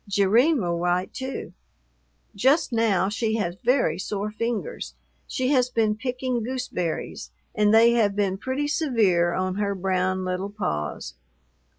Jerrine 0.07 0.59
will 0.59 0.79
write 0.79 1.13
too. 1.13 1.53
Just 2.33 2.73
now 2.73 3.07
she 3.07 3.35
has 3.35 3.55
very 3.63 3.99
sore 3.99 4.31
fingers. 4.31 4.95
She 5.27 5.49
has 5.49 5.69
been 5.69 5.95
picking 5.95 6.41
gooseberries, 6.41 7.29
and 7.53 7.71
they 7.71 7.91
have 7.91 8.15
been 8.15 8.39
pretty 8.39 8.67
severe 8.67 9.33
on 9.35 9.57
her 9.57 9.75
brown 9.75 10.25
little 10.25 10.49
paws. 10.49 11.13